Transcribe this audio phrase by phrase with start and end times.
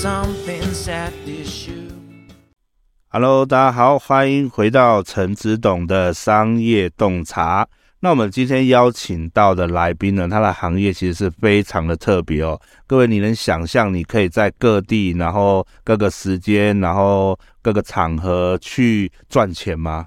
[0.00, 1.90] Something's at issue。
[3.08, 7.68] Hello，大家好，欢迎回到陈子董的商业洞察。
[8.00, 12.58] 那我们今天邀请到的来宾呢，他的行业其实是非常的特别哦。
[12.86, 20.06] 各位，你能想象你可以在各地，然后各个时间，然后各个场合去赚钱吗？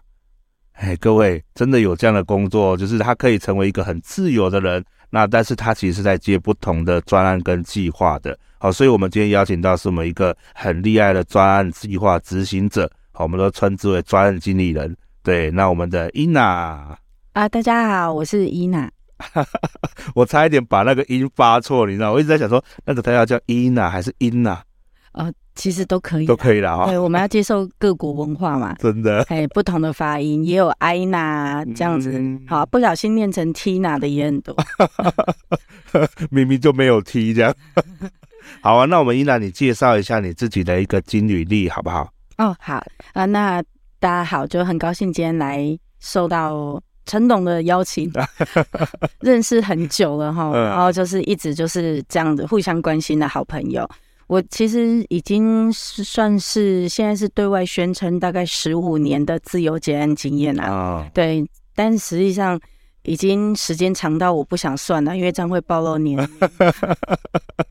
[0.71, 4.83] 哎，各位，真的有这样的工作，就是他可以成为一个很自由的人。
[5.13, 8.35] 那但是他其实是在接不同的专案跟计划的。
[8.57, 14.97] 好，所以我们今天邀请到是我们一个很厉害的专案计划执行者，好，我们都称之为专案经理人。
[15.21, 16.97] 对，那我们的伊娜
[17.33, 18.89] 啊，大家好，我是伊娜。
[20.15, 24.63] 我差一点把那个音发错，你知道，我一直在想说，那个他要叫伊娜还是英娜？
[25.11, 26.85] 呃，其实都可以，都可以了哈。
[26.87, 34.55] 对，我们要接受各国文化嘛， 真的，哎，不同的发音也有艾娜这样子，嗯、好，不小心念成 Tina 的也很多，
[36.31, 37.53] 明明就没有 T 这样。
[38.61, 42.11] 好啊，那我们伊娜，你介绍一下你自己的一个金履历好不好？
[42.37, 42.83] 哦，好。
[43.13, 43.61] 啊，那
[43.99, 48.11] 大家好，就很高兴今天来受到陈董的邀请，
[49.21, 53.89] 认识很久了哈，然后就是一直就是这样子互相关心的好朋友。
[54.33, 62.59] 我其实已经是算是现在是对外宣称大概十五年的自由结案经验了，哦、对，但实际上
[63.03, 66.27] 已经时间长到我不想算了，因为这样会暴露年龄。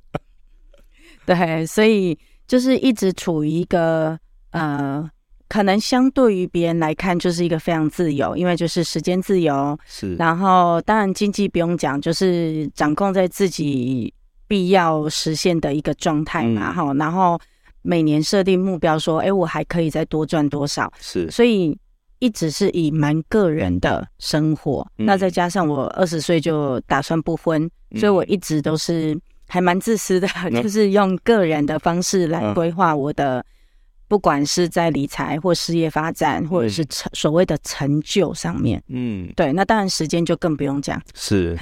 [1.26, 4.16] 对，所以就是一直处于一个
[4.52, 5.10] 呃，
[5.48, 14.14] 可能相对于别人来看就是一个非常自由，因为就是时间自由，是，然后当然经济不用讲，就是掌控在自己。
[14.52, 17.40] 必要实现的一个状态嘛，哈、嗯，然后
[17.80, 20.92] 每年设定目标，说，哎，我还可以再多赚多少？
[21.00, 21.74] 是，所以
[22.18, 24.86] 一直是以蛮个人的生活。
[24.98, 29.18] 嗯、那再加上我二十岁就打算不婚，嗯、所以我一直都是
[29.48, 33.44] 还蛮自私的，嗯、 就是用个人的方式来规划我的，嗯、
[34.06, 38.82] 不管是在理财或事业发展，或者是成所谓的成就上面。
[38.88, 41.00] 嗯，对，那当然时间就更不用讲。
[41.14, 41.56] 是。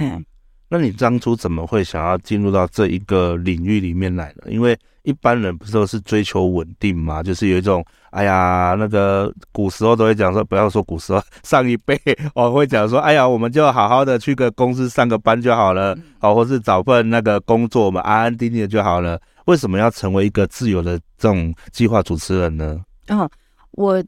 [0.73, 4.43] 那你当初怎么会想要进入到这一个领域里面来呢？
[4.49, 4.73] 因为
[5.03, 11.99] 一般人不是都是追求稳定嘛，就是有一种，哎呀，那个古时候都会讲说，不要说古时候，上一辈
[12.35, 19.19] 哦会讲说，哎呀，我们就好好的去个公司上个班就好了，哦，或是找份那个工作，我们安安定定的就好了。
[19.47, 22.79] 为什么要成为一个自由的这种计划主持人呢？
[23.07, 23.29] 嗯，
[23.71, 24.01] 我。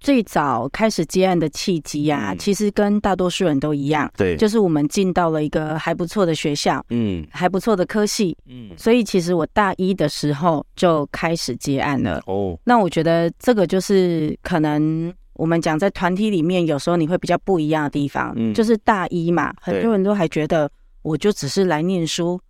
[0.00, 12.22] 最早开始接案的契机啊，嗯、其实跟大多数人都一样，对，就是我们进到了一个还不错的学校，嗯，还不错的科系，嗯，所以其实我大一的时候就开始接案了。
[12.26, 20.70] 哦，那我觉得这个就是可能我们讲在团体里面，有时候你会比较不一样的地方，嗯，就是大一嘛，很多人都还觉得
[21.02, 22.40] 我就只是来念书。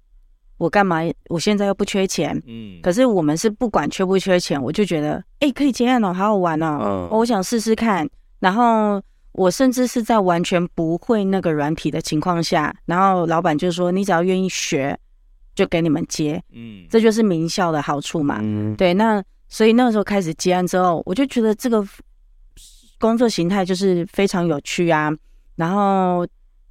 [0.62, 1.00] 我干嘛？
[1.28, 8.08] 我现在又不缺钱，嗯，可是我们是不管缺不缺钱，我就觉得，哎、欸，可以接案哦，好好玩哦，嗯、我想试试看。
[8.38, 9.02] 然后
[9.32, 14.96] 我甚至是在完全不会那个软体的情况下，然后老板就说，你只要愿意学，
[15.56, 18.94] 就给你们接，嗯，这就是名校的好处嘛，嗯，对。
[18.94, 21.84] 那所以那个时候开始接案之后，我就觉得这个
[23.00, 25.10] 工作形态就是非常有趣啊。
[25.56, 26.24] 然后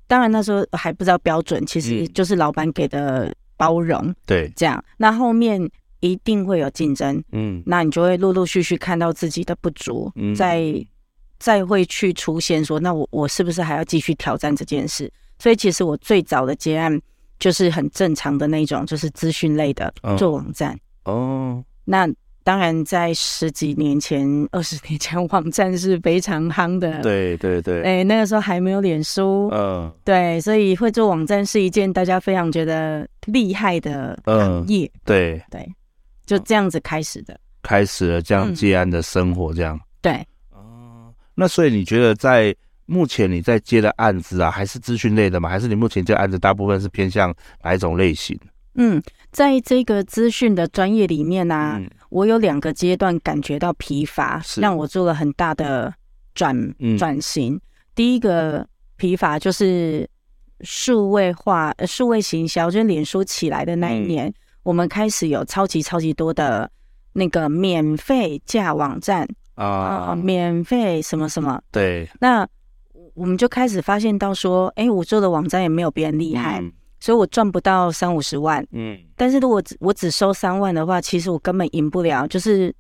[0.08, 3.36] 当然那时候还不知道标准，其实就是老板给的。
[3.62, 5.70] 包容，对，这样，那后面
[6.00, 10.74] 一定会有竞争，嗯，那你就会陆陆续续看到自己的不足，嗯，再
[11.38, 15.12] 再会去出现说，那我我是不是还要继续挑战这件事？
[15.38, 17.00] 所以其实我最早的接案
[17.38, 22.10] 就是很正常的那种，就是资讯类的，哦、做网站，哦，那。
[22.44, 27.02] 当然，在十几年前、二十年前，网站是非常夯的。
[27.02, 27.84] 对对对。
[27.84, 29.48] 哎，那个时候还没有脸书。
[29.54, 29.92] 嗯。
[30.04, 34.86] 对，所以会做网站是一件大家非常觉得厉害的行业。
[34.86, 35.72] 嗯、对对，
[36.26, 37.40] 就这样子开始的。
[37.62, 39.76] 开始了这样接案的生活，这样。
[39.76, 40.14] 嗯、对。
[40.50, 41.14] 哦、嗯。
[41.36, 42.56] 那所以你觉得，在
[42.88, 45.48] 目前你在接的案子啊，还是资讯类的吗？
[45.48, 47.32] 还是你目前这案子大部分是偏向
[47.64, 48.36] 哪一种类型？
[48.76, 49.02] 嗯，
[49.32, 51.80] 在这个资讯的专业里面呢、
[52.12, 54.60] 我有两个阶段感觉到疲乏，是。
[54.60, 55.92] 让我做了很大的
[56.36, 56.56] 转
[57.00, 57.56] 转型。
[57.56, 57.62] 嗯、
[57.96, 58.68] 第一个
[58.98, 60.08] 疲乏就是
[60.60, 66.70] 数位化、呃，数位行销，就是脸书起来的那一年，嗯、我们开始有超级超级多的
[67.14, 69.26] 那个免费架网站
[69.56, 72.48] 啊、呃，免费什么什么，对，那
[73.14, 76.60] 我们就开始发现到说，哎、欸，我做的网站也没有别人厉害。
[76.62, 76.72] 嗯
[77.02, 82.74] 所以我赚不到三五十万，嗯，但是如果我只收三万的话，其实我根本赢不了，就是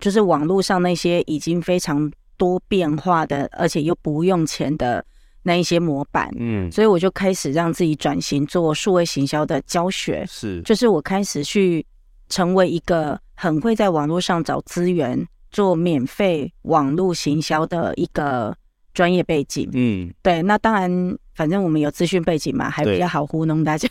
[0.00, 5.04] 就是网络上那些已经非常多变化的，而且又不用钱的
[5.42, 11.84] 那一些模板，嗯，所以我就开始让自己转型做数位行销的教学，是，就是我开始去
[12.28, 18.56] 成为一个很会在网络上找资源做免费网络行销的一个
[18.96, 21.16] 专业背景，嗯，对，那当然。
[21.36, 23.86] 反正我们有资讯背景嘛，还比较好糊弄大家。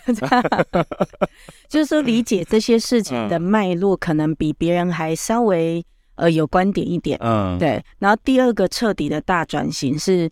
[1.70, 5.86] 就是说，理解这些事情的脉络，可能比别人还稍微
[6.16, 7.20] 呃有观点一点。
[7.22, 7.80] 嗯，对。
[8.00, 10.28] 然后第二个彻底的大转型是，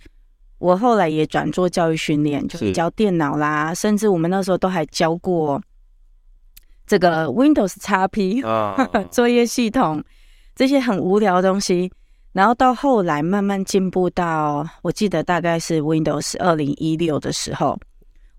[0.58, 5.62] 我后来也转做教育训练，就是教电脑啦，甚至我们那时候都还教过
[6.88, 8.76] 这个 Windows XP、哦、
[9.12, 10.04] 作业系统
[10.56, 11.92] 这些很无聊的东西。
[12.34, 17.80] 然后到后来慢慢进步到，我记得大概是 Windows 二零一六的时候，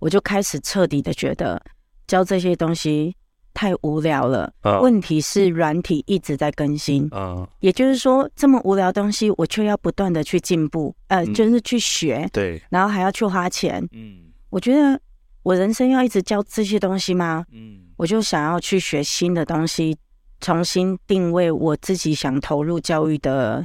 [0.00, 1.62] 我就开始彻底的觉得
[2.08, 3.14] 教这些东西
[3.54, 4.52] 太无聊了。
[4.62, 13.86] Uh, 问题是软体一直在更新，uh, 也就是说这么无聊的东西，我却要不断的去进步，呃，嗯、就是去学，对，然后还要去花钱。
[13.92, 15.00] 嗯，我觉得
[15.44, 17.44] 我人生要一直教这些东西吗？
[17.52, 19.96] 嗯，我就想要去学新的东西，
[20.40, 23.64] 重新定位我自己想投入教育的。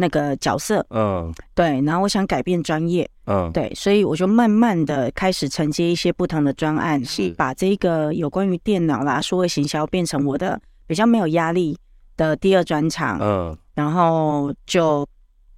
[0.00, 7.30] 那个角色，嗯，对，然后我想改变专业，嗯，对，所以我就慢慢的开始承接一些不同的专案，是。
[7.30, 11.76] 把这个有关于电脑啦、数位行销变成我的比较没有压力
[12.16, 15.04] 的第二专长，嗯，然后就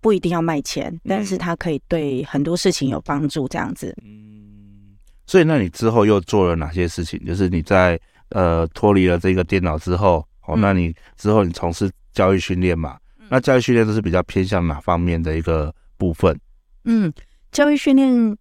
[0.01, 3.95] 不一定要卖钱，嗯、但是它可以对很多事情有帮助，这样子。
[4.03, 4.97] 嗯，
[5.27, 7.23] 所以那你之后又做了哪些事情？
[7.27, 8.01] 就是你在
[8.31, 12.97] 呃脱离了这个电脑之后，哦，那你之后你从事教育训练嘛？
[13.31, 16.37] 那教育训练都是比较偏向哪方面的一个部分？
[16.85, 17.13] 嗯，
[17.53, 18.37] 教育训练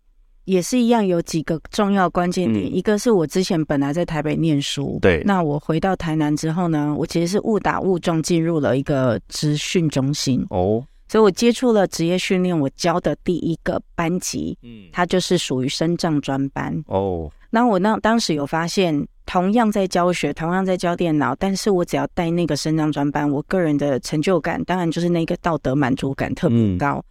[0.46, 2.66] 也是一样，有几个重要关键点。
[2.66, 17.32] 嗯、一个是我之前本来在台北念书，对，那我回到台南之后呢，我其实是误打误撞进入了一个职训中心哦，所以我接触了职业训练，我教的第一个班级，嗯，它就是属于身障专班哦。
[17.52, 19.08] 那我那当时有发现。
[19.30, 26.96] 同样在教学，同样在教电脑，但是我只要带那个升降专班，我个人的成就感，当然就是那个道德满足感特别高。
[26.96, 27.04] 嗯、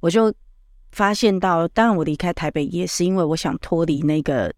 [0.00, 0.30] 我就
[0.92, 4.52] 发现到，当然我离开台北也是因为我想脱离那个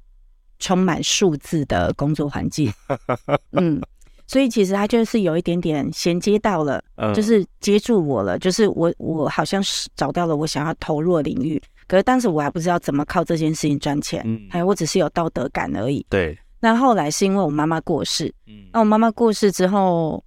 [0.59, 2.73] 充满数字的工作环境。
[3.53, 3.81] 嗯，
[4.27, 11.63] 所以其实他就是有一点点衔接到了，嗯、就是接住我了，就是我我好像是找到了我想要投入的领域。
[11.87, 16.05] 可是当时我还不知道怎么靠这件事情赚钱，嗯，还有我只是有道德感而已。
[16.11, 16.37] 对。
[16.67, 20.21] 那后来是因为我妈妈过世，嗯，那我妈妈过世之后，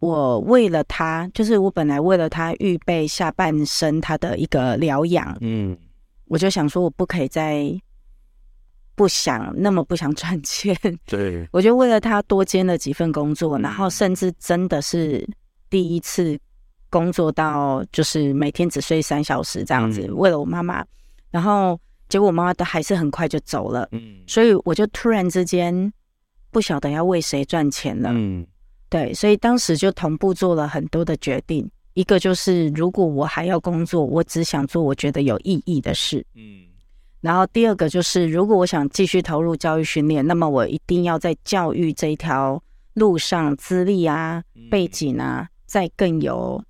[0.00, 5.74] 我为了她，就是我本来为了她预备下半生她的一个疗养，嗯，
[6.26, 7.72] 我就想说我不可以再
[8.94, 10.76] 不想那么不想赚钱，
[11.06, 15.26] 对， 我就为了她多兼了几份工作，然后甚至真的是
[15.70, 16.38] 第一次
[16.90, 20.84] 工作到就是每天只睡三小时这样子，嗯，为了我妈妈，
[21.30, 21.80] 然后。
[22.08, 25.92] 结果我妈妈都还是很快就走了，嗯，所以我就突然之间
[26.50, 28.46] 不晓得要为谁赚钱了，嗯，
[28.88, 36.64] 对，所以当时就同步做了很多的决定，一个就是如果我还要工作，我只想做我觉得有意义的事，嗯，
[37.20, 42.62] 然后第二个就是如果我想继续投入教育训练，那么我一定要在教育这一条
[42.94, 46.64] 路上资历啊、背景啊，再更有，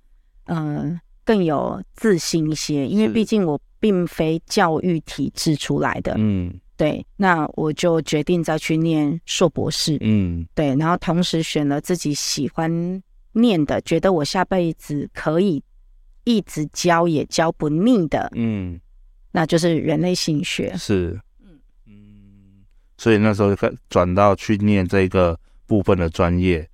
[0.47, 3.57] 嗯、呃，更有自信一些，因为毕竟我。
[3.79, 15.63] 并非教育体制出来的，嗯，对，那我就决定再去念硕博士，嗯，对，然后同时选了自己喜欢念的，觉得我下辈子可以
[16.23, 18.79] 一直教也教不腻的，嗯，
[19.31, 21.59] 那就是人类心理学，是，嗯。
[21.85, 22.65] 嗯，
[22.97, 26.67] 所以那时候就转到去念这个部分的专业。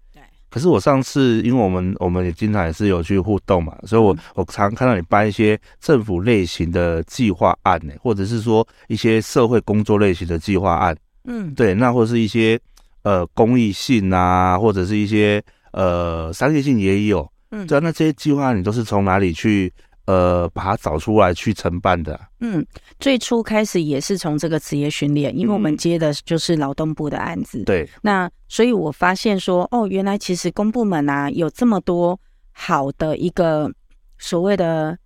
[0.56, 10.96] 可是我上次，因为我们我们也经常也是有去互动嘛，所以我我常看到你办一些政府类型的计划案呢，或者是说一些社会工作类型的计划案，
[11.26, 12.58] 嗯，对，那或者是一些
[13.04, 15.44] 呃公益性啊，或者是一些
[15.74, 19.70] 呃商业性也有，嗯，对，那这些计划案你都是从哪里去
[20.06, 22.20] 呃把它找出来去承办的？
[22.40, 22.66] 嗯，
[23.00, 27.64] 最初开始也是从这个职业训练，因为我们接的就是劳动部的案子。
[27.64, 32.20] 对、嗯，那所以我发现说，哦，原来其实公部门啊有这么多
[32.52, 33.72] 好的一个
[34.18, 34.98] 所谓的。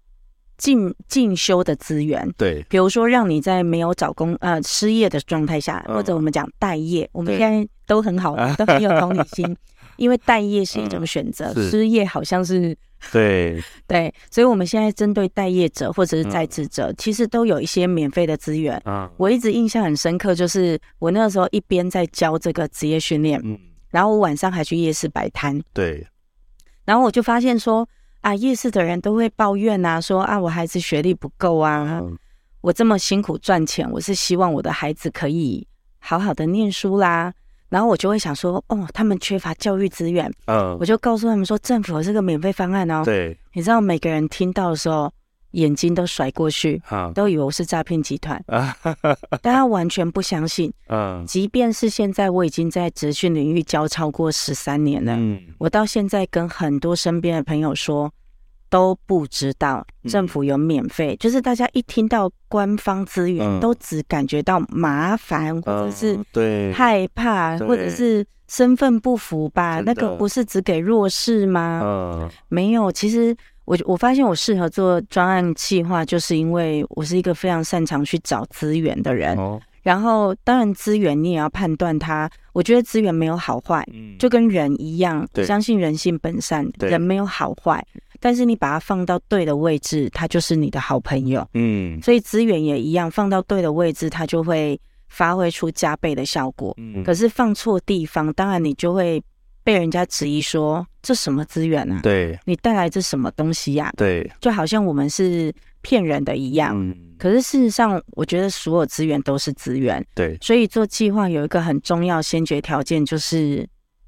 [0.59, 9.55] 进进修的资源，对，比如说让你在没有找工呃失业的状态下，或者我们讲待业，我们现在都很好， 都很有同理心，
[9.95, 12.77] 因为待业是一种选择，失业好像是
[13.11, 18.81] 对对，所以我们现在针对待业者或者是在职者，其实都有一些免费的资源。
[19.17, 23.57] 我一直印象很深刻，就是我那个时候一边在教这个职业训练，嗯，
[23.89, 26.05] 然后我晚上还去夜市摆摊，对，
[26.85, 27.87] 然后我就发现说。
[28.21, 32.17] 啊，夜市的人都会抱怨啊，说啊，我孩子学历不够啊，嗯、
[32.59, 35.65] 我这么辛苦赚钱，我是希望我的孩子可以
[35.99, 37.33] 好好的念书啦。
[37.69, 43.03] 然后我就会想说，哦，他们缺乏教育资源，嗯，我就告诉他们说，政府有这个免费方案哦。
[43.05, 45.11] 对，你知道每个人听到的时候，
[45.51, 48.75] 眼睛都甩过去，啊、都以为我是诈骗集团，啊、
[49.41, 50.71] 但他完全不相信。
[50.89, 58.11] 嗯，即便是现在我已经在职训领域教超过十三年了，嗯，我到现在跟很多身边的朋友说，
[58.69, 69.81] 都不知道政府有免费，嗯、就是大家一听到官方资源，嗯、都只感觉到麻烦，或者是对害怕，或者是身份不符吧？
[69.85, 71.81] 那个不是只给弱势吗？
[71.83, 73.35] 嗯，没有，其实。
[73.65, 79.37] 我我发现我适合做专案计划，就是因为我是一个非常擅长去找资源的人。
[79.37, 79.61] 哦。
[79.83, 82.27] 然后，当然资源你也要判断它。
[82.59, 87.81] 我觉得资源没有好坏，嗯，就跟人一样，相信人性本善，人没有好坏。
[88.19, 91.47] 但是你把它放到对的位置，它就是你的好朋友。
[91.53, 92.01] 嗯。
[92.01, 96.75] 所以资源也一样，放到对的位置，它就会发挥出加倍的效果。
[96.77, 97.01] 嗯。
[97.01, 99.23] 可是放错地方，当然你就会。
[99.61, 101.99] 被人家质疑说，这什么资源啊？
[102.01, 103.93] 对，你带来这什么东西呀？
[103.95, 106.73] 对，就好像我们是骗人的一样。
[106.75, 110.03] 嗯，可是事实上，我觉得所有资源都是资源。
[110.15, 113.67] 对，所以做计划有一个很重要先决条件，就是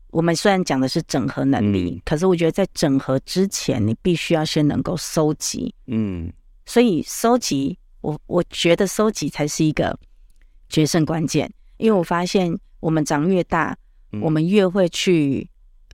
[0.09, 5.75] 我们虽然讲的是整合能力，嗯，可是我觉得在整合之前，你必须要先能够收集。
[5.87, 6.31] 嗯，
[6.65, 9.95] 所以收集，我我觉得收集才是一个
[10.69, 13.77] 决胜关键，因为我发现我们长越大。
[14.21, 15.49] 我们越会去，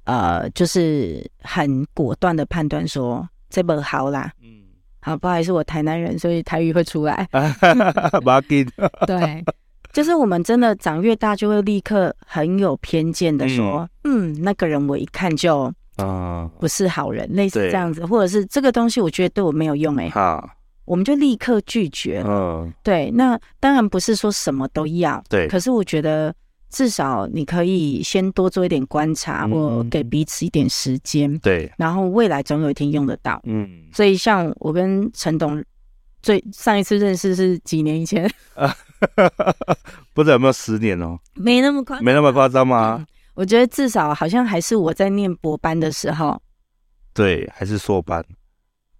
[0.06, 4.34] 呃，就是很果断的判断说这本好啦。
[4.42, 4.64] 嗯，
[5.08, 7.26] 好，不好意思，我台南人，所以台语会出来。
[9.08, 9.46] 对，
[9.94, 20.50] 就是我们真的长越大，就会立刻很有偏见的说，嗯，嗯，那个人我一看就啊不是好人，类似这样子，或者是这个东西我觉得对我没有用，欸，哎，好，
[20.84, 22.22] 我们就立刻拒绝。
[22.28, 26.36] 嗯，对，那当然不是说什么都要，对，可是我觉得。
[26.70, 31.38] 至少你可以先多做一点观察，或给彼此一点时间。
[31.40, 33.42] 对，然后未来总有一天用得到。
[33.46, 35.64] 嗯，所以像我跟陈董
[36.22, 38.30] 最上一次认识是几年以前？
[38.56, 38.76] 啊，
[40.14, 41.18] 不知道有没有十年哦？
[41.36, 43.06] 没那么夸，没那么夸张吗？
[43.34, 46.42] 我觉得至少好像还是我在念博班的时候。
[47.14, 48.24] 对，还是硕班？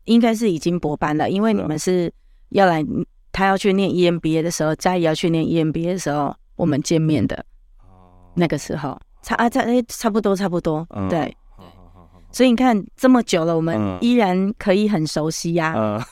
[0.06, 2.10] 应该是已经博班了，因为你们是
[2.50, 2.86] 要来，
[3.34, 7.44] 他要去念 EMBA 的时候，嘉怡要去念 EMBA 的时候，我们见面的。
[8.38, 8.98] 那个时候。
[9.24, 11.36] 差啊差哎差不多差不多，嗯、对，
[12.32, 16.06] 所以你看这么久了，我们依然可以很熟悉呀、啊。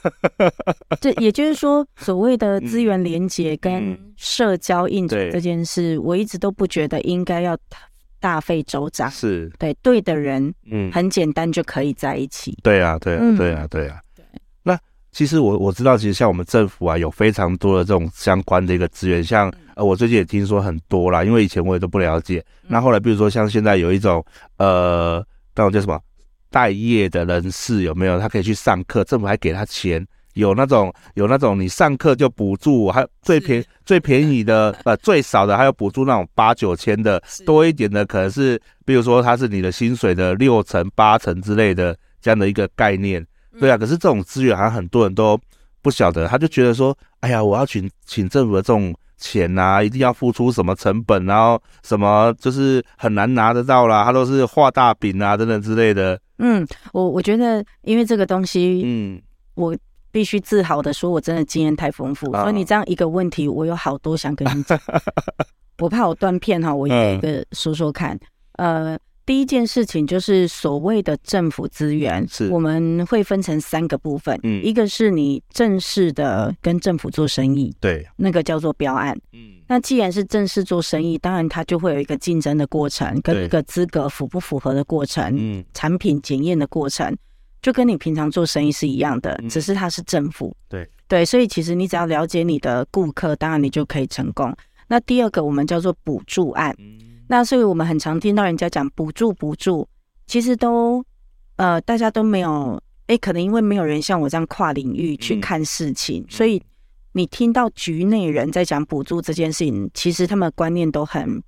[0.99, 7.57] 这、 嗯、也就是说，所谓的资源连接跟社交应酬这件事，我一直都不觉得应该要
[8.19, 9.09] 大费周章。
[9.09, 9.49] 是。
[9.57, 12.57] 对对的人，嗯，很简单就可以在一起。
[12.63, 14.01] 对啊，对啊，对啊，对啊。
[15.15, 19.49] 那其实我我知道，其实像我们政府啊，有非常多的这种相关的一个资源，像。
[19.75, 22.41] 呃，我最近也听说很多啦，因为以前我也都不了解。
[22.67, 25.99] 那后来，比如说像现在有一种呃，那种叫什么
[26.49, 28.17] 待业的人士有没有？
[28.17, 30.05] 他可以去上课，政府还给他钱。
[30.35, 43.25] 有那种有那种你上课就补助，还最便最便宜的 呃最少的还有补助那种八九千的，多一点的可能是比如说他是你的薪水的六成八成之类的这样的一个概念。
[43.59, 45.39] 对啊，可是这种资源好像很多人都
[45.81, 48.93] 不晓得，他就觉得说，哎呀，我要请请政府的这种。
[49.17, 56.19] 钱呐、啊，一定要付出什么成本，然后什么就是很难拿得到啦，他都是画大饼啊等等之类的。
[56.39, 59.21] 嗯，我我觉得，因为这个东西，嗯，
[59.55, 59.75] 我
[60.11, 64.77] 必须自豪的说，我真的经验太丰富，嗯、所以你这样一个问题，我有好多想跟你讲。
[65.79, 68.19] 我怕我断片哈，我一个一个说说看，
[68.57, 68.99] 嗯、呃。
[69.25, 74.39] 第一件事情就是所谓的政府资源，是我们会分成三个部分。
[74.43, 79.17] 嗯，一个是你正式的跟政府做生意，对，那个叫做标案。
[79.33, 87.15] 嗯，那既然是正式做生意，当然它就会有一个竞争的过程，跟一个资格符不符合的过程，嗯，产品检验的过程。
[87.61, 90.55] 就跟你平常做生意是一样的，嗯、只是它是政府。
[90.69, 94.55] 对对，所以其实你只要了解你的顾客，当然你就可以成功。
[94.87, 99.87] 那第二个我们叫做补助案，嗯、那所以我们很常听到人家讲补助补助，
[100.27, 101.03] 其实都
[101.55, 106.61] 呃大家都没有，哎，可能因为没有人像我这样跨领域去看事情，嗯、所以
[107.13, 111.41] 你听到局内人在讲补助这件事情，其实他们观念都很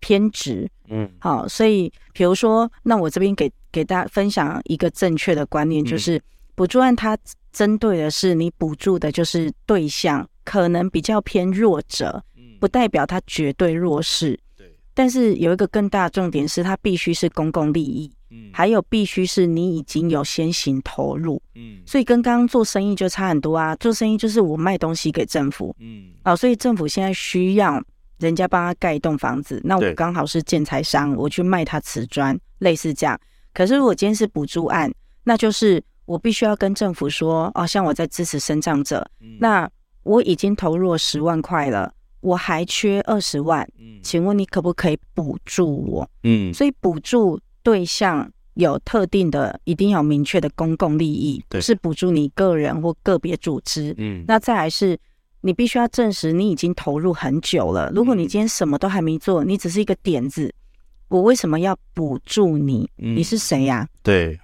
[0.00, 0.68] 偏执。
[0.88, 6.20] 嗯，好，所以比如说，那我这边给给大家分享一个正确的观念，就是
[6.54, 7.18] 补助案它
[7.52, 12.22] 针对的是你补助的就是对象可能比较偏弱者，
[12.60, 14.38] 不代表他绝对弱势。
[14.96, 23.76] 对，但是有一个更大的重点是，它必须是公共利益，嗯，还有必须是你已经有先行投入，嗯，所以跟刚刚做生意就差很多啊。
[23.76, 27.82] 做生意就是我卖东西给政府，嗯，啊，所以政府现在需要。
[28.18, 33.20] 人家帮他盖一栋房子，那我刚好是建材商，我去卖他瓷砖，类似这样。
[33.52, 34.90] 可是如果今天是补助案，
[35.22, 39.68] 那就是我必须要跟政府说，哦，像我在支持身障者，嗯、那
[40.02, 41.92] 我已经投入了十万块了，
[42.26, 46.10] 我还缺二十万，嗯、请问你可不可以补助我？
[46.24, 53.94] 嗯，所以补助对象有特定的，一定要明确的公共利益，对是补助你个人或个别组织。
[53.98, 54.98] 嗯，那再来是。
[55.42, 57.88] 你必须要证实你已经投入很久了。
[57.94, 60.52] 如果你今天什么都还没做，你只是一个点子，
[61.06, 62.90] 我为什么要补助你？
[62.96, 63.86] 你是谁呀？
[64.02, 64.36] 对，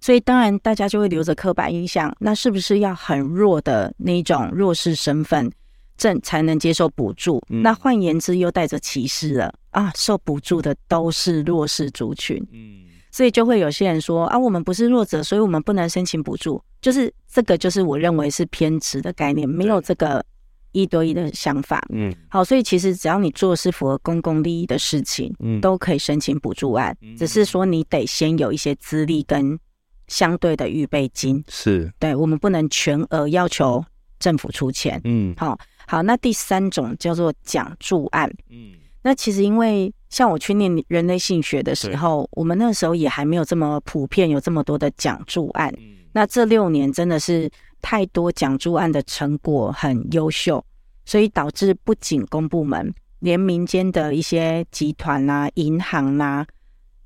[0.00, 2.14] 所以当然大家就会留着刻板印象。
[2.20, 5.52] 那是不是要很弱的那种弱势身份，
[6.00, 7.40] 正才能接受补助？
[7.48, 9.92] 那换言之，又带着歧视了啊！
[9.94, 12.42] 受补助的都是弱势族群。
[12.50, 16.60] 嗯，所以就会有些人说啊，我们不是弱者，所以我们不能申请补助。
[16.80, 20.24] 就是这个，就是我认为是偏执的概念，没有这个。
[20.72, 29.58] 一对一的想法，嗯，好，所以其实只要你做的是符合公共利益的事情，嗯，都可以申请补助案，嗯，只是说你得先有一些资历跟
[30.06, 33.84] 相对的预备金，是对，我们不能全额要求
[34.20, 35.58] 政府出钱，嗯，好，
[35.90, 47.50] 好，那第三种叫做讲助案，嗯，那其实因为像我去念人类性学的时候，我们那时候也还没有这么普遍，有这么多的讲助案，嗯，那这六年真的是。
[47.82, 50.62] 太多讲助案的成果很优秀，
[51.06, 56.46] 所以导致不仅公部门，连民间的一些集团呐、啊、银行呐、啊，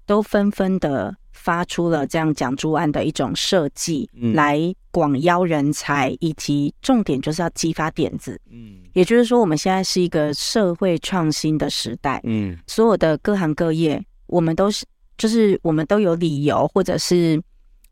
[0.06, 8.40] 都纷纷的发出了这样奖助案的一种设计，来广邀人才，以及重点就是要激发点子。
[8.50, 12.20] 嗯，也就是说，我们现在是一个社会创新的时代。
[12.24, 14.84] 嗯，所有的各行各业，我们都是，
[15.16, 17.42] 就是我们都有理由，或者是。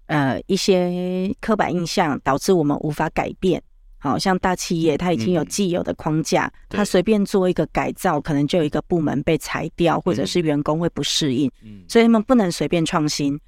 [0.06, 3.62] 呃，一些刻板印象导致我们无法改变。
[4.10, 11.50] 好像大企业，它已经有既有的框架，它随便做一个改造，可能就有一个部门被裁掉，或者是员工会不适应。
[11.88, 13.38] 所以他们不能随便创新。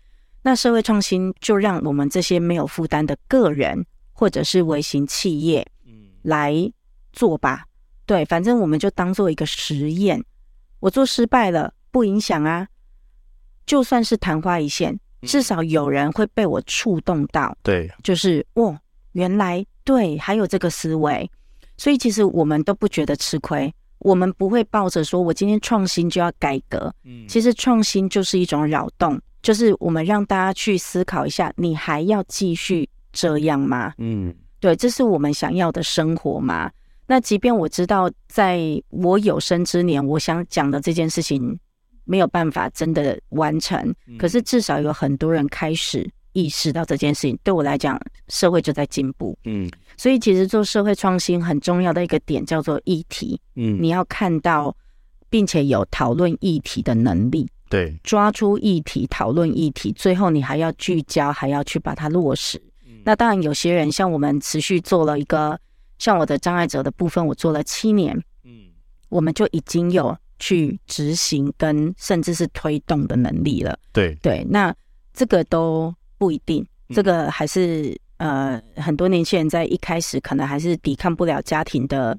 [0.43, 5.67] 那社会创新就让我们这些没有负担的个人或者是微型企业，
[6.23, 6.71] 来
[7.13, 7.65] 做吧。
[8.07, 10.23] 对，反正我们就当做一个实验。
[10.81, 12.69] 我做失败了不影响啊，
[13.67, 15.01] 就算是昙花一现。
[15.23, 18.79] 至少有人会被我触动到，对，就是哦，
[19.13, 21.31] 原来对，还有这个思维，
[21.77, 33.93] 所以其实我们都不觉得吃亏，我们不会抱着说我今天创新就要改革，嗯，其实创新就是一种扰动，就是我们让大家去思考一下，你还要继续这样吗？
[33.99, 36.71] 嗯，对，这是我们想要的生活吗？
[37.07, 41.59] 那即便我知道，在我有生之年，我想讲的这件事情。
[42.07, 47.39] 没有办法真的完成，可是至少有很多人开始意识到这件事情。
[47.43, 49.35] 对我来讲，社会就在进步。
[49.45, 49.67] 嗯，
[49.97, 53.41] 所以其实做社会创新很重要的一个点叫做议题。
[53.57, 54.77] 嗯，你要看到
[55.31, 57.49] 并且有讨论议题的能力。
[57.71, 62.63] 对，抓出议题，讨论议题，最后你还要聚焦，还要去把它落实。
[63.05, 65.59] 那当然，有些人像我们持续做了一个，
[65.99, 68.15] 像我的障碍者的部分，我做了七年。
[68.45, 68.67] 嗯，
[69.09, 70.15] 我们就已经有。
[70.41, 74.75] 去执行跟甚至是推动的能力了，对对，那
[75.15, 75.95] 这个都
[76.25, 82.19] 不一定，这个还是呃很多年轻人在一开始可能还是抵抗不了家庭的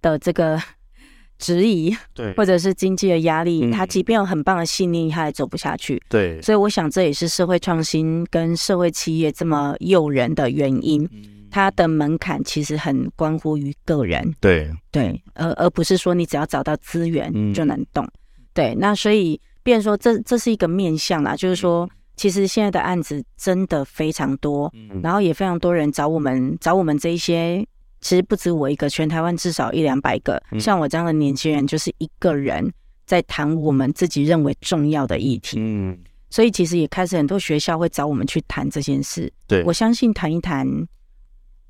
[0.00, 0.58] 的这个
[1.36, 11.06] 质疑，对，或者是经济的压力，他即便有很棒的信念，他也走不下去，对，所以我想这也是社会创新跟社会企业这么诱人的原因。
[11.48, 14.70] 它的门槛其实很关乎于个人，对。
[14.90, 18.12] 对，而而不是说你只要找到资源就能动，嗯、
[18.52, 18.74] 对。
[18.74, 27.64] 那所以，变成说这这是一个面向啦，就是说，其实现在的案子真的非常多，嗯、然后也非常多人找我们，找我们这一些，
[28.00, 32.72] 其实不止我一个，全台湾至少一两百个，嗯、像我这样的年轻人，就是一个人
[33.04, 35.98] 在谈我们自己认为重要的议题，嗯。
[36.28, 39.32] 所以其实也开始很多学校会找我们去谈这件事。
[39.46, 40.66] 对，我相信谈一谈，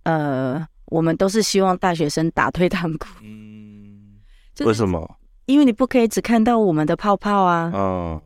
[0.05, 3.07] 呃，我们都是希望大学生打退堂鼓。
[3.23, 4.17] 嗯，
[4.65, 5.19] 为什么？
[5.45, 7.71] 因为你不可以只看到我们的泡泡啊。
[7.75, 8.21] 嗯，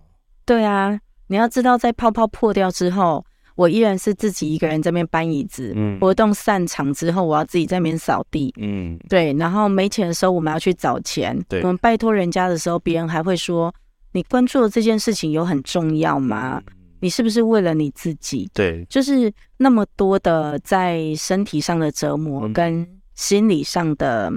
[0.47, 0.99] 对啊，
[1.31, 5.73] 你要知道，在泡泡破掉之后，我依然是自己一个人在那边搬椅子。
[5.77, 8.53] 嗯，活动散场之后，我要自己在那边扫地。
[8.59, 9.33] 嗯，对。
[9.35, 11.38] 然后没钱的时候，我们要去找钱。
[11.49, 13.73] 对，我们拜托人家的时候，别人还会说。
[14.12, 16.61] 你关注的这件事情有很重要吗？
[16.99, 18.51] 你是不是为了你自己？
[18.53, 24.33] 对，就是那么多的在身体上的折磨跟心理上的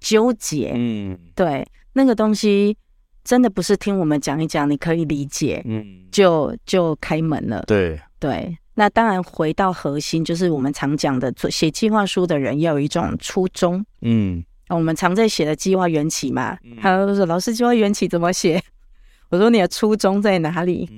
[0.00, 0.72] 纠结。
[0.74, 2.76] 嗯，对，那个东西
[3.24, 7.62] 真的不是听我们讲一讲，你可以理解，嗯，就就开门了。
[7.66, 13.84] 对对，那当然回到核心，就是我们常讲的，做写计划书的人要有一种初衷。
[14.00, 18.62] 嗯，我们常在写的计划缘起嘛，他都说老师计划缘起怎么写？
[19.30, 20.88] 我说你的初衷在哪里？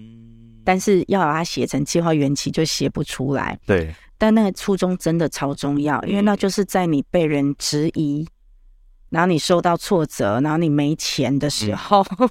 [0.64, 3.58] 但是要把它写成计划缘起，就写不出来。
[3.66, 8.26] 对，但那个初衷真的超重要，因为那就是在你被人质疑，
[9.14, 12.29] 然后你受到挫折，然后你没钱的时候，嗯、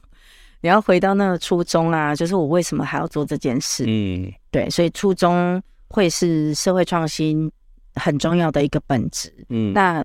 [0.59, 3.85] 你要回到那个初衷啊，就是我为什么还要做这件事？
[3.87, 7.49] 嗯，对，所以初衷会是社会创新
[7.95, 9.33] 很重要的一个本质。
[9.47, 10.03] 嗯，那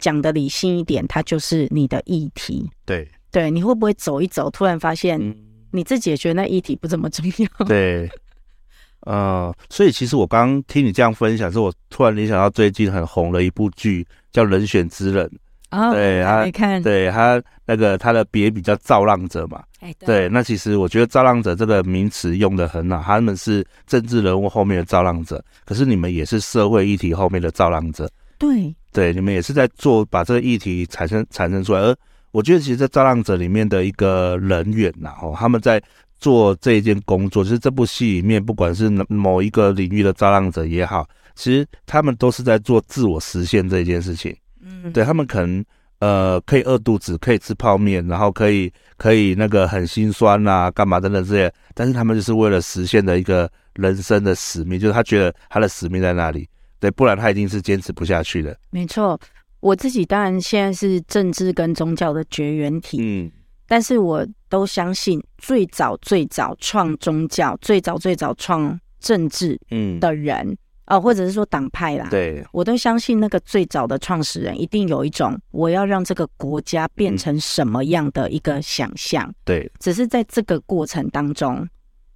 [0.00, 2.68] 讲的理性一点，它就是你的议题。
[2.84, 3.08] 对。
[3.30, 5.20] 对，你会不会走一走，突然发现
[5.70, 7.66] 你自己也觉得那议题不怎么重要？
[7.66, 8.08] 对，
[9.00, 15.26] 呃，所以其实我刚刚听你这样分享，是我突然联想到最近很红的一部剧，叫《人选之人》。
[15.70, 19.62] 哦，对他，看，对他那个他的别名叫造浪者嘛。
[19.80, 28.10] 哎，对，那其实我觉得造浪者这个名词用的很好，他们是政治人物后面的造浪者，可是你们也是社会议题后面的造浪者。
[28.38, 31.96] 对，对，你们也是在做把这个议题产生产生出来，而。
[32.32, 35.82] 我觉得其实，在造浪者里面的一个人员呐，哦，他们在
[36.20, 44.36] 做这一件工作，就是这部戏里面，不管是某一个领域的造浪者也好，其实他们都是在做自我实现这一件事情。
[44.66, 45.64] 嗯，对，他们可能
[46.00, 56.48] 呃可以饿肚子，可以吃泡面，然后可以可以那个很心酸呐、啊，干嘛等等这些，但是他们就是为了实现的一个人生的使命，就是他觉得他的使命在那里，
[56.80, 58.58] 对，不然他一定是坚持不下去的。
[58.70, 59.18] 没错。
[59.60, 63.32] 我自己当然现在是政治跟宗教的绝缘体，嗯，
[63.66, 81.68] 但是我都相信最早最早创宗教、最早最早创政治，嗯的人，嗯、哦，或者是说党派啦，对，我都相信那个最早的创始人一定有一种我要让这个国家变成什么样的一个想象，对，只是在这个过程当中，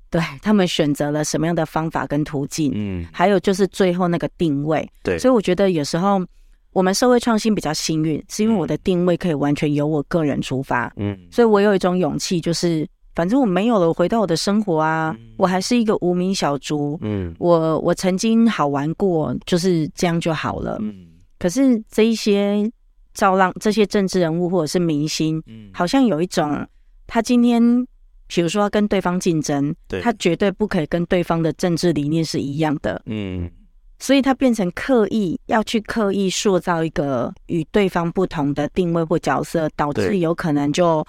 [0.08, 6.24] 对他们选择了什么样的方法跟途径，嗯，还有就是最后那个定位，对，所以我觉得有时候。
[6.72, 21.06] 我们社会创新比较幸运，是因为我的定位可以完全由我个人出发，嗯，所以我有一种勇气，就是反正我没有了，我回到我的生活啊，嗯、我还是一个无名小卒，嗯，我我曾经好玩过，就是这样就好了，嗯。
[21.38, 22.70] 可是这一些
[23.14, 26.66] 造浪这些政治人物或者是明星，嗯，好像有一种，
[27.06, 27.60] 他今天
[28.28, 33.50] 比如说要跟对方竞争，对，他绝对不可以跟对方的政治理念是一样的，嗯。
[34.02, 41.06] 所以他变成刻意要去刻意塑造一个与对方不同的定位或角色，导致有可能就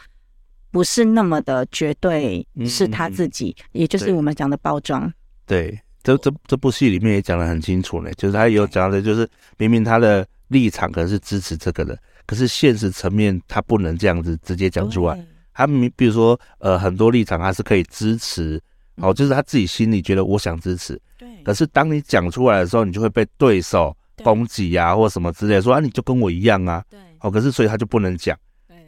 [0.72, 5.12] 不是那么的绝对是他自己，嗯、也就是我们讲的包装。
[5.46, 15.26] 对，这这这部戏里面也讲的很清楚呢，就是他有讲的，就是明明他的立场可能是支持这个的，可是现实层面他不能这样子直接讲出来。
[15.54, 18.60] 他明比如说呃很多立场他是可以支持，
[18.96, 21.00] 哦，就是他自己心里觉得我想支持。
[21.18, 26.82] 对可是当你讲出来的时候，你就会被对手攻击呀，或什么之类，说啊，你就跟我一样啊。
[26.90, 26.98] 对。
[27.20, 28.38] 哦，可是所以他就不能讲。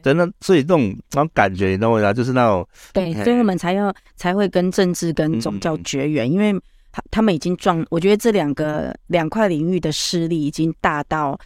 [0.04, 0.12] 对。
[0.12, 2.12] 真的，所以这种那种感觉，你懂我意思啊？
[2.12, 2.68] 就是那种。
[2.92, 6.52] 对，所以我们才要才会跟政治跟宗教绝缘，嗯、因为
[6.92, 11.38] 他他们已经撞，我觉得这两个两块领域的势力已经大到，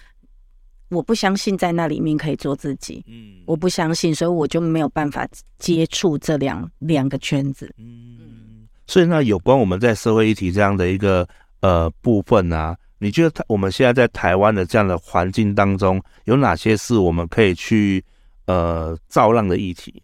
[0.88, 3.04] 我不相信在那里面可以做自己。
[3.06, 3.42] 嗯。
[3.46, 5.26] 我不相信，所以我就没有办法
[5.58, 7.72] 接触这两两个圈子。
[7.78, 8.66] 嗯。
[8.86, 11.28] 所以，那有关我们在社会议题这样的一个
[11.60, 18.02] 呃部分啊，你觉得他我们现在在台湾的这样的环境当中，有哪些是我们可以去
[18.48, 20.02] 呃造浪的议题？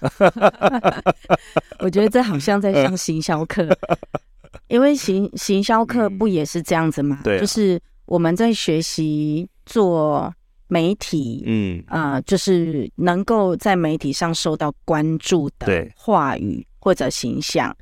[1.78, 3.68] 我觉得这好像在上行销课，
[4.68, 7.20] 因为行行销课不也是这样子吗？
[7.22, 10.34] 对、嗯，就是我们在学习做
[10.68, 17.74] 媒体，嗯啊、呃，就是能够在媒体上受到关注的话语或者形象。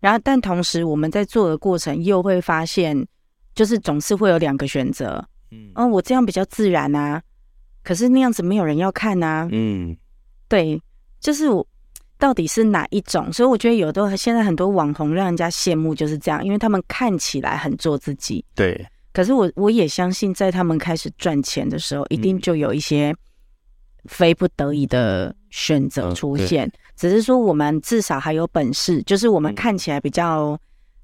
[0.00, 3.06] 然后，但同时，我们在做的过程又会发现，
[3.54, 5.24] 就是总是会有两个选择。
[5.50, 7.22] 嗯，哦，我这样比较自然啊，
[7.82, 9.48] 可是那样子没有人要看啊。
[9.50, 9.96] 嗯，
[10.48, 10.80] 对，
[11.20, 11.66] 就是我
[12.18, 13.32] 到底是哪一种？
[13.32, 18.44] 所以我觉得有的现在很多网红让人家羡慕就是这样，因为他们看起来很做自己。
[18.54, 18.86] 对。
[19.12, 23.12] 可是我我也相信，在他们开始赚钱的时候，一定就有一些
[24.04, 26.64] 非不得已的选择出现。
[26.66, 30.56] 嗯、只是说我们至少还有本事，就是我们看起来比较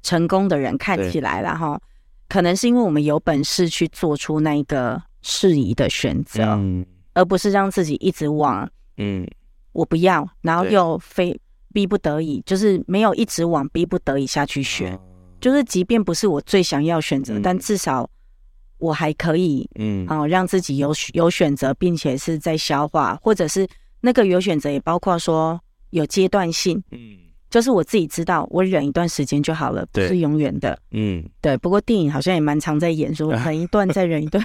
[0.05, 1.81] 成功的人，看起来了哈，
[2.29, 9.27] 可能是因为我们有本事去做出那一个适宜的选择，嗯、而不是让自己一直往嗯。
[9.73, 11.39] 我不要，然后又非
[11.71, 14.99] 逼不得已，就是没有一直往逼不得已下去选，
[15.39, 18.09] 就是即便不是我最想要选择，但至少
[18.79, 23.69] 我还可以，嗯，哦，让自己有有选择，并且是在消化，或者是
[24.01, 25.61] 那个有选择也包括说
[25.91, 27.19] 有阶段性，嗯，
[27.51, 31.55] 就是我自己知道我忍一段时间就好了，不是永远的，嗯，对。
[31.59, 34.43] 不过电影好像也蛮常在演说 忍一段再忍一段，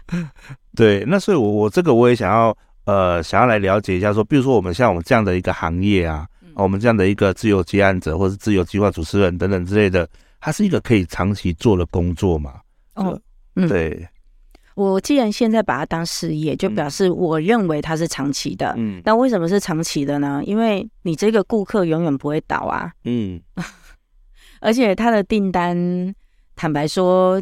[0.76, 1.04] 对。
[1.06, 2.56] 那所以我我这个我也想要。
[2.88, 10.08] 呃，想要来了解一下，说，比如说我们像我们这样的一个行业啊，嗯、我们这样的一个自由接案者，或是自由计划主持人等等之类的，
[10.40, 12.54] 它是一个可以长期做的工作嘛？
[12.94, 13.20] 哦，
[13.56, 14.08] 嗯，对。
[14.74, 18.72] 我既然现在把它当事业，就表示我认为它是长期的。
[18.78, 20.40] 嗯，那为什么是长期的呢？
[20.46, 22.90] 因为你这个顾客永远不会倒啊。
[23.04, 23.38] 嗯，
[24.62, 25.76] 而且他的订单，
[26.56, 27.38] 坦白说，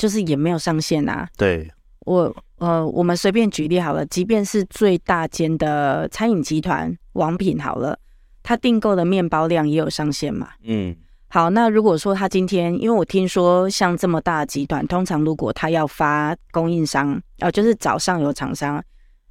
[0.00, 1.28] 就是也没有上限啊。
[1.36, 1.70] 对。
[2.06, 7.98] 我呃，我们随便举例好了，即便是最大间的餐饮集团王品好了，
[8.42, 10.48] 他订购的面包量也有上限嘛。
[10.64, 10.96] 嗯，
[11.28, 18.82] 好，那如果说他今天，因为我听说像这么大的集团，通常如果他要发供应商，呃，就是找上游厂商，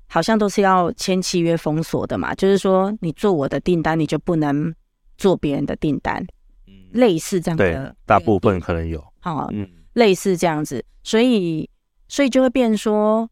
[0.08, 4.74] 好像都是要签契约封锁的嘛，就是说你做我的订单，你就不能
[5.18, 6.24] 做别人的订单。
[6.68, 9.04] 嗯，类似这样的，对，大部分可能有。
[9.20, 11.70] 好，嗯，类似这样子，所以。
[12.12, 13.30] 所以就会变说，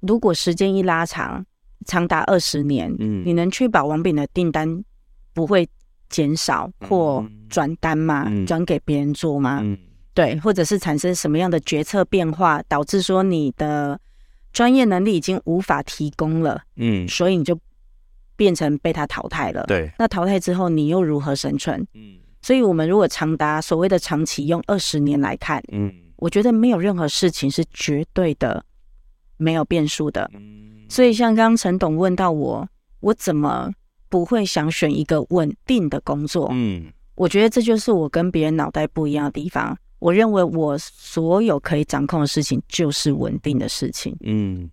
[0.00, 1.42] 如果时间一拉长，
[1.86, 4.84] 长达二十年，嗯，你能确保王炳的订单
[5.32, 5.66] 不会
[6.10, 8.24] 减少或转单吗？
[8.46, 9.60] 转、嗯、给别人做吗？
[9.62, 9.78] 嗯、
[10.12, 13.98] 对，或者是产生什么样的决策变化，导致说你的
[14.52, 17.58] 专业能力已经无法提供了，嗯，所以你就
[18.36, 19.64] 变成被他淘汰了。
[19.66, 21.80] 对，那淘汰之后，你又如何生存？
[21.94, 25.92] 嗯，所以我们如果长达所谓的长期，用二十年来看，嗯。
[26.16, 28.62] 我觉得没有任何事情是绝对的，
[29.38, 30.30] 没有变数的。
[30.86, 32.68] 所以像刚刚陈董问到我，
[33.00, 33.72] 我怎么
[34.10, 36.50] 不会想选一个稳定的工作？
[36.52, 39.74] 嗯，我觉得这就是我跟别人脑袋不一样的地方。
[39.98, 44.14] 我认为我所有可以掌控的事情就是稳定的事情。
[44.20, 44.70] 嗯，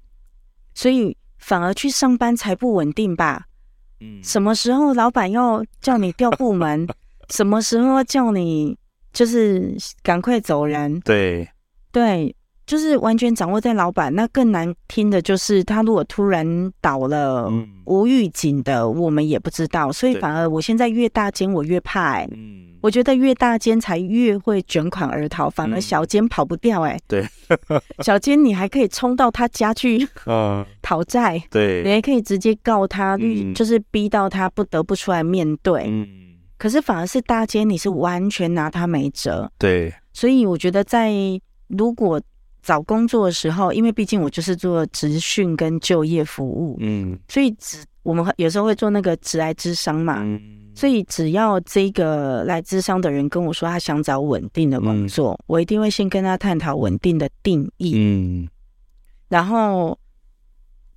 [0.73, 3.45] 所以反而去上班才不稳定吧？
[4.01, 6.85] 嗯，什么时候老板要叫你调部门？
[7.29, 8.77] 什么时候叫你？
[9.13, 11.47] 就是赶快走人，对
[11.91, 12.35] 对，
[12.67, 14.13] 就是完全掌握在老板。
[14.13, 19.91] 那更难听的就是他如果突然倒了，嗯、无预警的，我们也不知道。
[19.91, 22.17] 所以反而我现在越大间，我越怕、欸。
[22.19, 26.91] 哎，嗯，我觉得越大间才越会卷款而逃，反而小间跑不掉、欸。
[26.91, 27.25] 哎，对，
[28.05, 35.85] 小间你还可以冲到他家去 啊讨债，对，你还可以直接告他，嗯、就是逼到他不得不出来面对。
[35.87, 36.26] 嗯。
[36.57, 39.51] 可是反而是大间，你是完全拿他没辙。
[39.57, 41.13] 对，所以我觉得在
[41.67, 42.19] 如果
[42.63, 50.41] 找工作的时候，因为毕竟我就是做职训跟就业服务，嗯，所以只我们有时候会做那个职涯咨商嘛，嗯，
[50.75, 58.47] 所以只要这个来咨商的人跟我说他想找稳定的工作，嗯，我一定会先跟他探讨稳定的定义，嗯，
[59.29, 59.97] 然后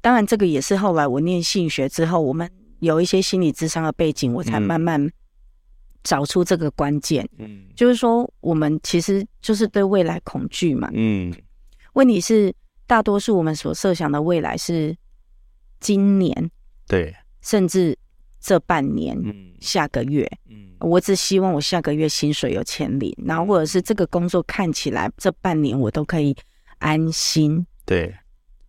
[0.00, 5.10] 当然这个也是后来我念性学之后，我们有一些心理咨商的背景，我才慢慢。
[6.02, 11.32] 找出这个关键，嗯，就是说，我们其实就是对未来恐惧嘛，嗯，
[11.92, 12.54] 问题是
[12.86, 14.96] 大多数我们所设想的未来是
[15.78, 16.50] 今年，
[16.86, 17.96] 对，甚至
[18.40, 26.34] 这半年，嗯，下个月，嗯，我只希望我下个月薪水有钱领，然后或者是这个工作看起来这半年我都可以
[26.78, 28.14] 安心，对，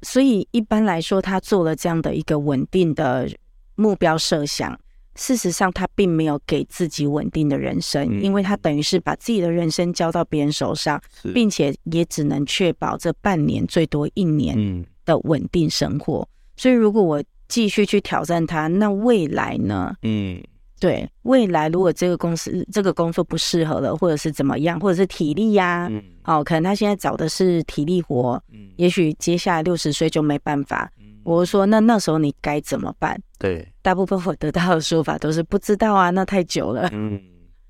[0.01, 3.29] 所以一般来说，他做了这样的一个稳定的
[3.75, 4.77] 目标设想。
[5.15, 16.21] 事实上，他并没有给自己稳定的人生，嗯、因为他等于是把自己的人生交到别人手上，是并且也只能确保这半年最多一年的稳定生活。
[16.21, 19.93] 嗯、所以，如果我继续去挑战他，那未来呢？
[20.03, 20.41] 嗯，
[20.79, 30.89] 对，未来如果这个公司这个工作不适合了，或者是怎么样，或者是体力呀、啊，嗯、哦，可能他现在找的是体力活，嗯、也许接下来六十岁就没办法。
[31.23, 33.21] 我说，那那时候你该怎么办？
[33.37, 36.89] 对，大部分我得到的说法都是不知道啊， 那太久了。
[36.91, 37.21] 嗯，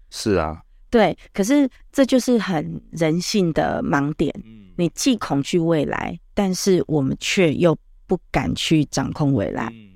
[0.10, 1.18] 是啊，对。
[1.34, 4.34] 可是这就是很人性的盲点。
[4.46, 9.68] 嗯，你既恐惧未来，但是我们却又不敢去掌控未来。
[9.72, 9.90] 嗯，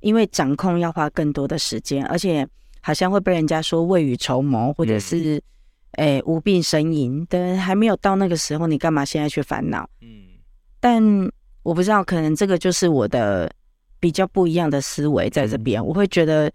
[0.00, 2.46] 因为掌控要花更多的时间，而且
[2.80, 5.40] 好像会被人家说未雨绸缪，或者是
[5.92, 7.24] 诶、嗯欸、无病呻吟。
[7.30, 9.88] 但还没有到那个时候，你干嘛现在去烦恼？
[10.02, 10.24] 嗯，
[10.80, 11.02] 但
[11.62, 13.50] 我不知道，可能这个就是我的
[14.04, 15.80] 比较不一样的思维在这边。
[15.80, 16.52] 嗯、我会觉得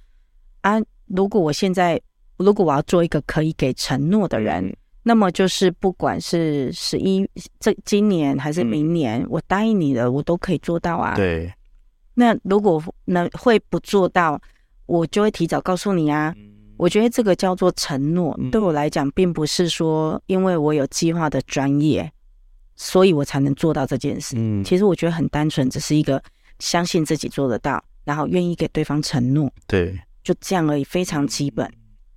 [0.62, 2.00] 啊，如果我现在
[2.38, 4.64] 如果我要做一个可以给承诺的人。
[4.68, 11.16] 嗯那么就是，不管是十一这今年还是明年，嗯、我答应你的，我都可以做到啊。
[11.16, 11.52] 对。
[12.14, 14.40] 那如果能会不做到，
[14.86, 16.36] 我就会提早告诉你啊。
[16.38, 22.12] 嗯、我觉得这个叫做承诺，嗯、对我来讲，并不是说因为我有计划的专业，
[22.76, 24.36] 所以我才能做到这件事。
[24.38, 24.64] 嗯。
[24.64, 26.22] 其实我觉得很单纯，只是一个
[26.60, 29.52] 相信自己做得到，然后愿意给对方承诺。
[29.68, 30.00] 对。
[30.22, 31.68] 就这样而已，非常基本，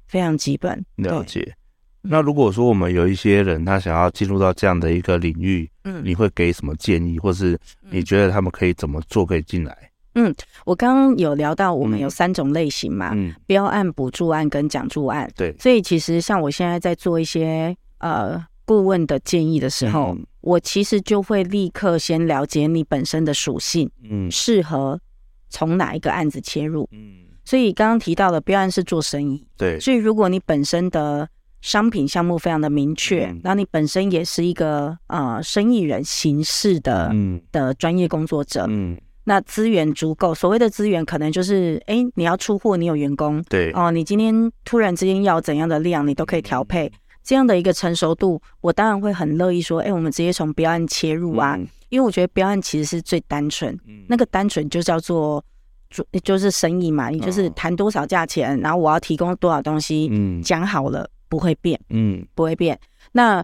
[0.07, 0.85] 非常基本。
[0.97, 1.55] 了解。
[2.03, 7.59] 那如果说我们有一些人，他想要进入到这样的一个领域，嗯，你会给什么建议，或是
[7.91, 9.91] 你觉得他们可以怎么做可以进来？
[10.15, 10.35] 嗯，
[10.67, 25.01] 我刚刚有聊到我们有三种类型嘛，嗯，标案、补助案跟奖助案，对，所以其实像我现在在做一些呃顾问的建议的时候，嗯、我其实就会立刻先了解你本身的属性，嗯，适合
[25.49, 31.29] 从哪一个案子切入，嗯，所以刚刚提到的标案是做生意，对，所以如果你本身的
[31.61, 46.93] 商品项目非常的明确，嗯、然后你本身也是一个呃生意人形式的、嗯、的专业工作者，嗯，那资源足够，所谓的资源可能就是，哎，你要出货，你有员工，对，哦、呃，你今天突然之间要怎样的量，你都可以调配，嗯、
[47.23, 55.45] 这样的一个成熟度，我当然会很乐意说，哎，我们直接从标案切入啊，嗯、因为我觉得标案其实是最单纯，嗯、那个单纯就叫做，
[55.91, 61.09] 就就是生意嘛，你就是谈多少价钱，哦、然后我要提供多少东西，嗯，讲好了。
[61.33, 62.79] 不会变，嗯，不会变。
[63.13, 63.43] 那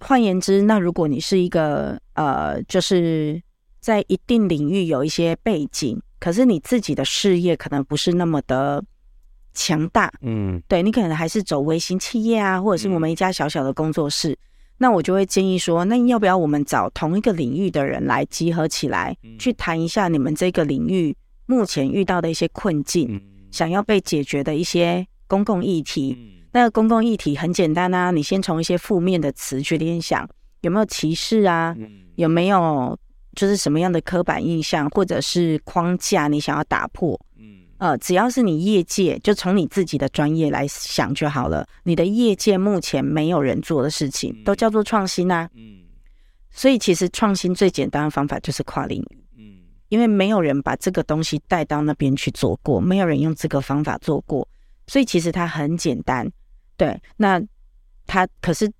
[0.00, 3.40] 换言之，那如果你是一个呃，就是
[3.78, 8.82] 在一定领域有一些背景，可是你自己的事业可能不是那么的
[9.54, 14.36] 强大，嗯，对，你可能还是走微型企业啊，或者是我们一家小小的工作室，嗯、
[14.78, 26.16] 那我就会建议说，那要不要我们找同一个领域的人来集合起来，嗯、去谈一下你们这个领域目前遇到的一些困境，嗯、想要被解决的一些公共议题。
[26.18, 26.34] 嗯。
[26.52, 30.28] 那个公共议题很简单啊，你先从一些负面的词去联想，
[30.60, 31.74] 有没有歧视啊？
[32.14, 32.96] 有没有
[33.34, 37.20] 就是什么样的刻板印象或者是框架你想要打破？
[37.84, 41.66] 嗯，呃，只要是你业界，就从你自己的专业来想就好了。
[41.82, 45.48] 你的业界目前没有人做的事情，都叫做创新啊。
[45.54, 45.82] 嗯，
[46.50, 49.24] 所以其实创新最简单的方法就是跨领域。
[49.36, 49.58] 嗯，
[49.90, 54.48] 因为没有人把这个东西带到那边去做过，没有人用这个方法做过，
[54.86, 56.26] 所以其实它很简单。
[56.78, 57.40] 对，那
[58.06, 58.70] 它可是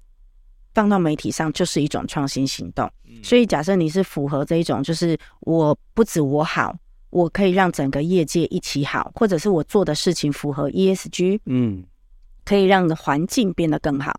[0.73, 2.91] 放到媒体上就是一种创新行动。
[3.07, 6.75] 嗯、所以假设你是符合这一种，就是我不止我好，
[7.15, 11.85] 我可以让整个业界一起好，或者是我做的事情符合 ESG，嗯，
[12.45, 14.13] 可以让环境变得更好。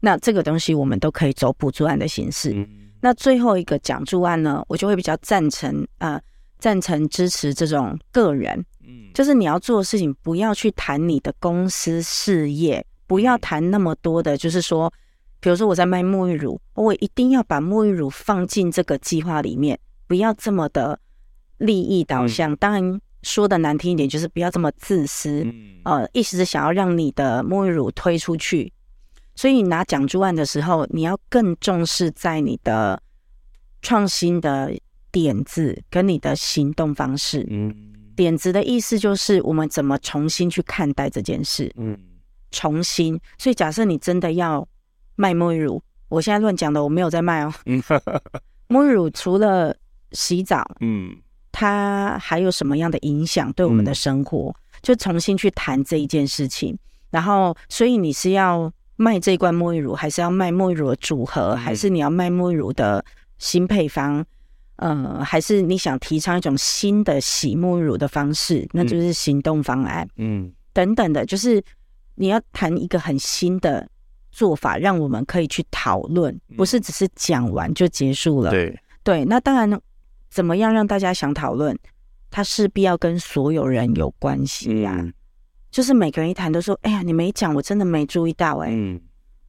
[0.00, 2.52] 那这个东西我们都可以走补助案的形式。
[2.52, 2.68] 嗯、
[3.00, 6.22] 那最后一个奖助案呢，我就会比较赞成啊、呃，
[6.58, 12.84] 赞成支持这种个人，嗯，就是你要做的事情，不要去谈你的公司事业。
[13.06, 14.90] 不要谈那么多的，就是说，
[15.38, 20.98] 比如说我在卖沐浴乳，我一定要把沐浴乳放进这个计划里面，不要这么的
[21.62, 22.54] 利益导向。
[22.56, 25.46] 当然说的难听一点，就是不要这么自私。
[25.84, 28.72] 呃，意思是想要让你的沐浴乳推出去，
[29.34, 33.02] 所以你拿奖助案的时候，你要更重视在你的
[33.80, 34.72] 创新的
[35.10, 37.46] 点子跟你的行动方式。
[37.50, 37.74] 嗯，
[38.14, 41.72] 点子的意思就是我们怎么重新去看待这件事。
[41.76, 41.98] 嗯。
[42.54, 44.68] 重新，所以假设你真的要
[45.16, 47.54] 卖沐浴乳，我现在乱讲的，我没有在卖哦。
[48.68, 49.74] 沐浴乳除了
[50.10, 51.16] 洗澡，嗯，
[51.62, 54.48] 它还有什么样的影响对我们的生活？
[54.48, 56.76] 嗯、就重新去谈这一件事情。
[57.10, 63.04] 然后，所以你是要卖这一罐沐浴乳，还是要卖沐浴乳的组合，嗯、还是你要卖沐浴乳的
[63.38, 64.24] 新配方？
[64.76, 68.68] 呃，还是你想提倡一种新的洗沐浴乳的方式？
[68.72, 71.62] 那就是行动方案，嗯，等等的，就是。
[72.14, 73.88] 你要谈一个很新的
[74.30, 78.50] 做法，让我们可以去讨论，不是只是讲完就结束了。
[78.50, 79.80] 对对，那当然，
[80.32, 81.78] 怎么样让大家想讨论？
[82.30, 85.00] 它势必要跟所有人有关系呀、啊。
[85.02, 85.12] 嗯、
[85.70, 89.00] 就是每个人一谈都说：“哎呀，你没讲，我真的没注意到、欸。”哎，嗯，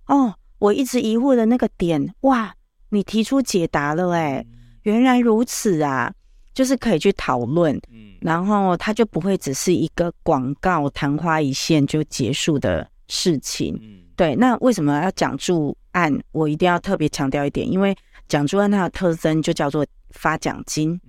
[0.08, 2.54] 哦，我一直疑惑的那个点，哇，
[2.90, 4.46] 你提出解答了、欸，哎，
[4.82, 6.14] 原来如此啊。
[6.54, 7.82] 就是可以去讨论，
[8.22, 13.76] 然后它就不会只是一个广告昙花一现就结束的事情。
[14.16, 16.16] 对，那为什么要奖助案？
[16.32, 17.98] 我一定要特别强调一点，因为
[18.28, 21.00] 奖助案它的特征就叫做发奖金。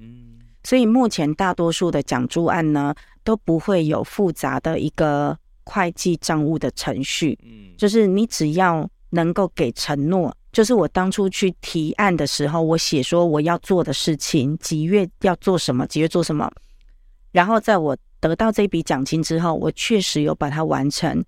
[0.62, 7.38] 所以目前大多数的奖助案呢，都不会有复杂的一个会计账务的程序。
[7.44, 16.50] 嗯，就是你只要能够给承诺，就是我当初去提案的时候，我写说我要做的事情，几月要做什么，几月做什么，
[17.32, 21.22] 然后在我得到这笔奖金之后，我确实有把它完成。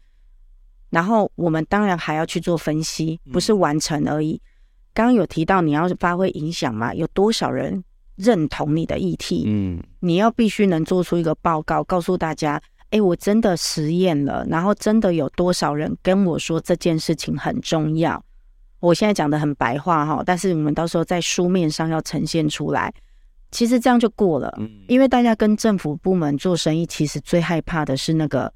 [0.89, 4.41] 然后我们当然还要去做分析，不是完成而已。
[4.97, 6.94] 刚刚有提到你要发挥影响嘛？
[6.94, 7.84] 有多少人？
[8.16, 18.24] 认同你的议题，嗯，你要必须能做出一个报告，告诉大家，哎，我真的实验了，然后真的有多少人跟我说这件事情很重要。
[18.80, 22.90] 我现在讲的很白话哈，但是我们到时候在书面上要呈现出来，
[23.51, 24.51] 其实这样就过了。
[24.57, 28.51] 嗯，因为大家跟政府部门做生意，其实最害怕的是那个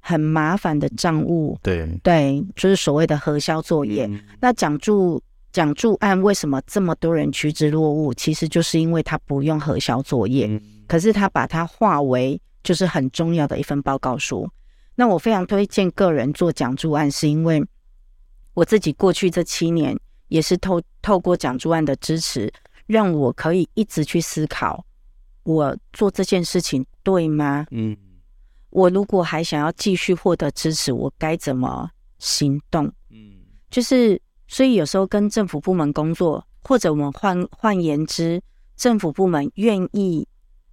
[0.00, 4.06] 很麻烦的账务，对对，就是所谓的核销作业。
[4.06, 5.22] 嗯，那讲助。
[5.52, 8.14] 奖助案为什么这么多人趋之若鹜？
[8.14, 14.48] 其实就是因为他不用核销作业，嗯、可是他把它化为就是很重要的一份报告书。
[14.94, 17.62] 那我非常推荐个人做讲助案，是因为
[18.54, 19.94] 我自己过去这七年
[20.28, 22.50] 也是透透过讲助案的支持，
[22.86, 24.82] 让我可以一直去思考，
[25.42, 27.66] 我做这件事情对吗？
[27.72, 27.94] 嗯，
[28.70, 32.90] 我如果还想要继续获得支持，我该怎么行动？
[33.10, 33.34] 嗯，
[33.70, 34.18] 就是。
[34.52, 38.38] 所以有时候跟政府部门工作，或者我们换换言之，
[38.76, 40.28] 政府部门愿意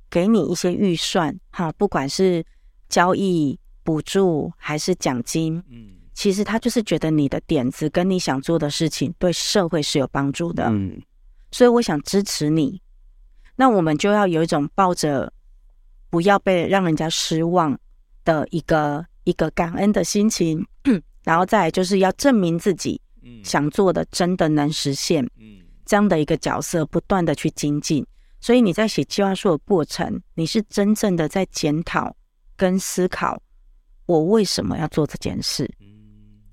[0.09, 2.45] 给你一些预算，哈，不管是
[2.89, 11.01] 交易、补助还是奖金，嗯，其实他就是觉得你的点子跟你想做的事情对社会是有帮助的，嗯，
[11.49, 12.81] 所以我想支持你。
[13.55, 15.31] 那我们就要有一种抱着
[16.09, 17.79] 不要被让人家失望
[18.25, 20.67] 的一个一个感恩的心情，
[21.23, 22.99] 然后再来就是要证明自己。
[23.43, 28.05] 想做的真的能实现，嗯，这样的一个角色不断的去精进，
[28.39, 32.15] 所以你在写计划书的过程，你是真正的在检讨
[32.55, 33.41] 跟思考，
[34.05, 35.69] 我为什么要做这件事，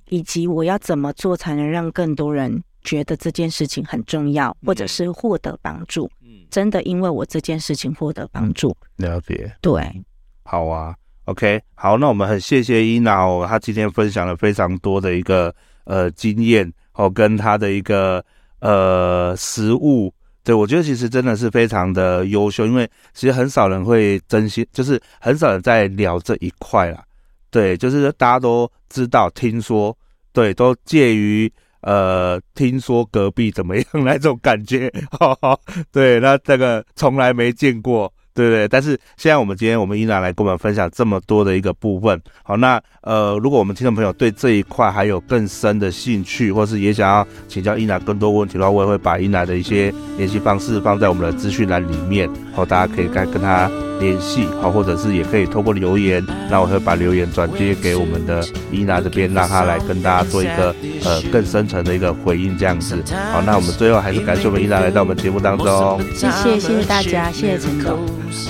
[0.08, 6.10] 以及我要怎么做才能让更多人觉得这件事情很重要，或者是获得帮助，
[6.50, 10.04] 真的因为我这件事情获得帮助，了解，对，
[10.44, 10.94] 好啊
[11.24, 15.54] ，OK，好，那我们很谢谢伊娜哦，她今天分享了非常多的一个。
[15.87, 18.22] 呃，经验哦，跟他的一个
[18.61, 20.12] 呃实物，
[20.45, 27.03] 对，我觉得其实真的是非常的优秀，因为其实很少人会真心，就是很少人在聊这一块啦。
[27.51, 29.97] 对，就是大家都知道，听说，
[30.32, 35.59] 对，都介于呃听说隔壁怎么样那种感觉， 哈哈，
[35.91, 38.12] 对，那这个从来没见过。
[38.37, 42.20] 对对，但是现在我们今天我们依然来跟我们分享这么多的一个部分。
[42.45, 60.74] 好，那呃，如果我们听众朋友对这一块还有更深的兴趣，或是也想要请教依然更多问题的话，我也会把依然的一些联系方式放在我们的资讯栏里面，好，大家可以跟跟他联系，好，或者是也可以透过留言，那我会把留言转接给我们的伊娜这边，让她来跟大家做一个
[61.05, 63.03] 呃更深层的一个回应，这样子。
[63.32, 66.01] 好，那我们最后还是感谢我们伊娜来到我们节目当中。
[66.14, 67.99] 谢谢，谢谢大家，谢谢陈总。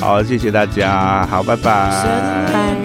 [0.00, 1.62] 好，谢谢大家，好，拜拜。
[2.52, 2.76] 拜。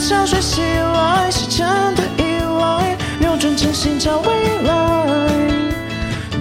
[0.00, 2.22] 潮水袭来，时间的依
[2.58, 5.28] 赖，扭转前行找未来，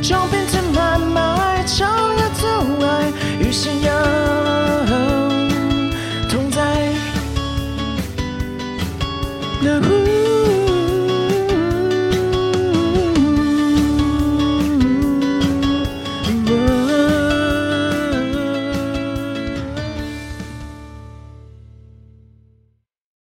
[0.01, 2.45] 照变迁慢慢，朝阳之
[2.81, 3.93] 外，与信仰
[6.29, 6.93] 同在。